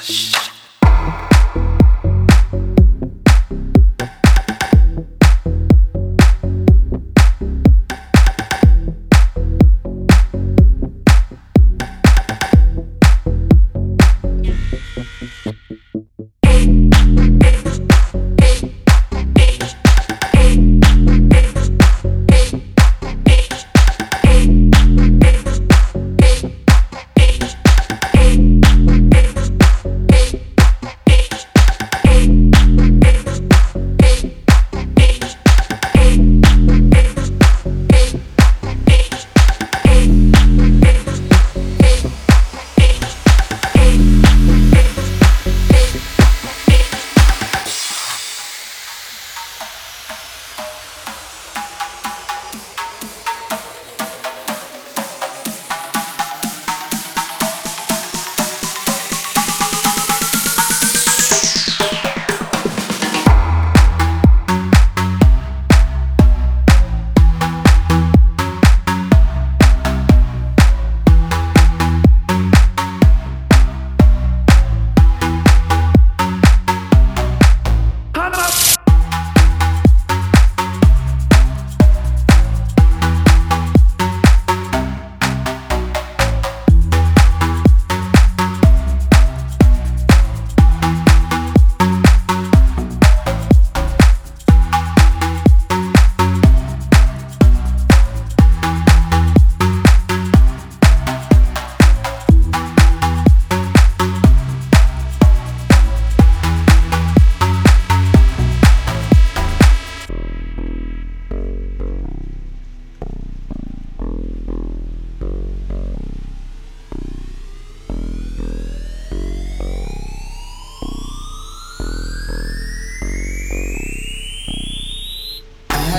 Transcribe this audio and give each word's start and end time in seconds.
し 0.00 0.39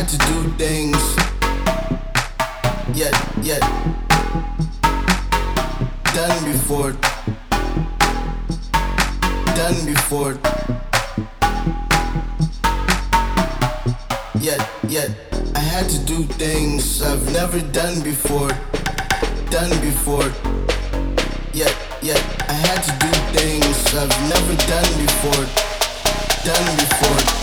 had 0.02 0.10
to 0.10 0.18
do 0.18 0.50
things. 0.58 0.98
Yet, 2.96 3.14
yet. 3.44 3.62
Done 6.16 6.44
before. 6.52 6.94
Done 9.60 9.86
before. 9.86 10.40
Yet, 14.40 14.62
yet. 14.88 15.12
I 15.54 15.60
had 15.60 15.88
to 15.90 16.00
do 16.06 16.24
things 16.24 17.04
I've 17.04 17.32
never 17.32 17.60
done 17.60 18.02
before. 18.02 18.50
Done 19.52 19.70
before. 19.82 20.32
Yet, 21.54 21.76
yet. 22.02 22.22
I 22.50 22.54
had 22.54 22.82
to 22.88 22.94
do 23.06 23.12
things 23.38 23.94
I've 23.94 24.18
never 24.34 24.56
done 24.66 24.92
before. 25.06 25.71
Done 26.44 26.76
before. 26.76 27.41